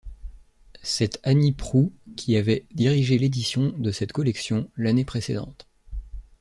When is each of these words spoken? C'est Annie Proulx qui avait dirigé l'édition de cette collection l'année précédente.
C'est 0.81 1.19
Annie 1.21 1.51
Proulx 1.51 1.93
qui 2.17 2.35
avait 2.35 2.65
dirigé 2.73 3.19
l'édition 3.19 3.69
de 3.69 3.91
cette 3.91 4.13
collection 4.13 4.67
l'année 4.75 5.05
précédente. 5.05 5.67